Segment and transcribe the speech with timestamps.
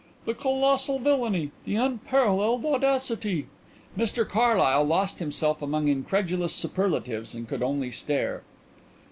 [0.25, 3.45] The colossal villainy, the unparalleled audacity!"
[3.95, 8.41] Mr Carlyle lost himself among incredulous superlatives and could only stare.